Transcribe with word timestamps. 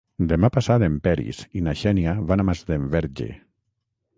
Demà 0.29 0.49
passat 0.53 0.85
en 0.87 0.95
Peris 1.07 1.41
i 1.59 1.63
na 1.67 1.75
Xènia 1.83 2.15
van 2.33 2.45
a 2.45 2.47
Masdenverge. 2.51 3.29